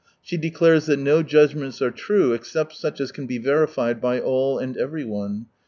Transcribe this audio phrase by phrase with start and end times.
[0.19, 4.57] She declares that no judgments are true except such as can be verified by all
[4.57, 5.45] and everyone.